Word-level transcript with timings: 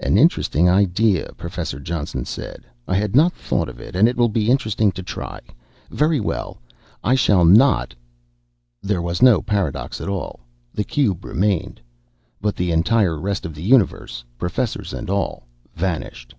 "An 0.00 0.18
interesting 0.18 0.68
idea," 0.68 1.30
Professor 1.36 1.78
Johnson 1.78 2.24
said. 2.24 2.66
"I 2.88 2.96
had 2.96 3.14
not 3.14 3.32
thought 3.32 3.68
of 3.68 3.78
it, 3.78 3.94
and 3.94 4.08
it 4.08 4.16
will 4.16 4.28
be 4.28 4.50
interesting 4.50 4.90
to 4.90 5.00
try. 5.04 5.38
Very 5.90 6.18
well, 6.18 6.58
I 7.04 7.14
shall 7.14 7.44
not..." 7.44 7.94
There 8.82 9.00
was 9.00 9.22
no 9.22 9.40
paradox 9.42 10.00
at 10.00 10.08
all. 10.08 10.40
The 10.74 10.82
cube 10.82 11.24
remained. 11.24 11.80
But 12.40 12.56
the 12.56 12.72
entire 12.72 13.16
rest 13.16 13.46
of 13.46 13.54
the 13.54 13.62
Universe, 13.62 14.24
professors 14.38 14.92
and 14.92 15.08
all, 15.08 15.46
vanished. 15.72 16.34